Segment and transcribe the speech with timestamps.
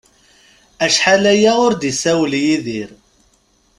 [0.85, 2.89] Acḥal aya ur d-isawel Yidir